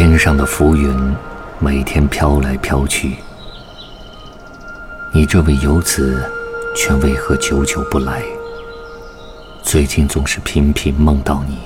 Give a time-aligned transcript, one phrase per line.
[0.00, 1.14] 天上的浮云，
[1.58, 3.16] 每天飘来飘去。
[5.12, 6.26] 你这位游子，
[6.74, 8.22] 却为何久久不来？
[9.62, 11.58] 最近总是频频梦到你，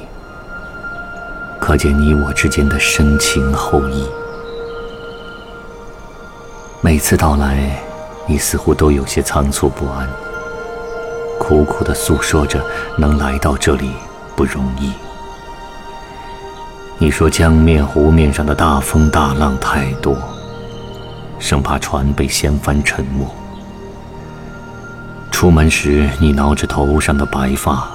[1.60, 4.04] 可见你我之间的深情厚谊。
[6.80, 7.80] 每次到来，
[8.26, 10.08] 你似乎都有些仓促不安，
[11.38, 12.60] 苦苦的诉说着
[12.98, 13.92] 能来到这里
[14.34, 14.92] 不容易。
[16.96, 20.16] 你说江面湖面上的大风大浪太多，
[21.40, 23.26] 生怕船被掀翻沉没。
[25.30, 27.88] 出门时你挠着头上的白发，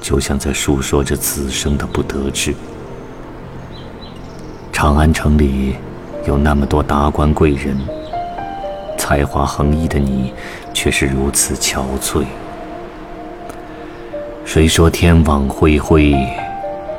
[0.00, 2.52] 就像在诉说着此生的不得志。
[4.72, 5.76] 长安城里
[6.26, 7.78] 有那么多达官贵人，
[8.98, 10.34] 才华横溢的你
[10.74, 12.24] 却是如此憔悴。
[14.44, 16.12] 谁说天网恢恢，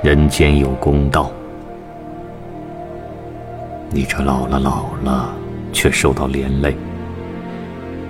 [0.03, 1.31] 人间有公道？
[3.89, 5.33] 你这老了老了，
[5.71, 6.75] 却受到连累。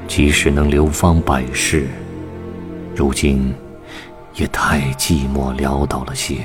[0.07, 1.87] 即使能流芳百世，
[2.95, 3.53] 如今
[4.33, 6.37] 也太寂寞潦倒了些。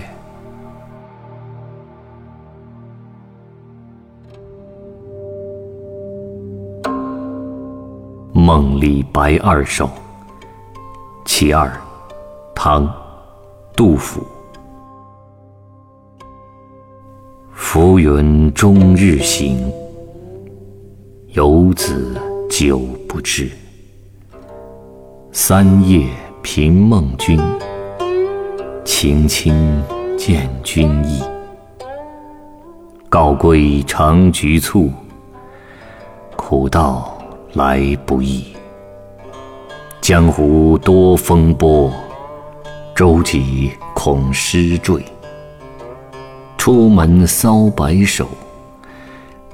[8.34, 9.86] 《梦里白二首·
[11.24, 11.66] 其二》，
[12.54, 12.86] 唐·
[13.74, 14.22] 杜甫。
[17.60, 19.70] 浮云终日行，
[21.32, 22.16] 游子
[22.48, 23.50] 久不至。
[25.32, 26.06] 三夜
[26.40, 27.38] 频梦君，
[28.84, 29.82] 情亲
[30.16, 31.20] 见君意。
[33.08, 34.90] 告归尝菊簇，
[36.36, 37.18] 苦道
[37.54, 38.46] 来不易。
[40.00, 41.92] 江湖多风波，
[42.94, 45.02] 舟楫恐失坠。
[46.68, 48.28] 出门搔白首，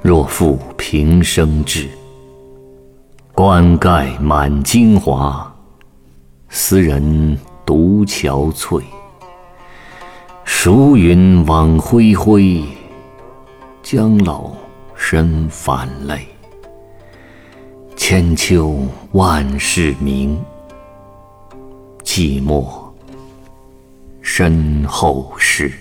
[0.01, 1.87] 若负平生志。
[3.33, 5.49] 冠盖满京华，
[6.49, 8.83] 斯人独憔悴。
[10.43, 12.61] 孰云网恢恢，
[13.81, 14.51] 将老
[14.93, 16.27] 身反泪。
[17.95, 18.77] 千秋
[19.13, 20.37] 万世名，
[22.03, 22.65] 寂寞
[24.21, 25.71] 身后事。